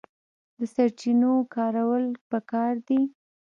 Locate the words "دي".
2.87-3.01